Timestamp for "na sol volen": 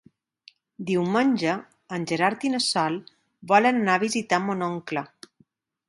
2.55-3.81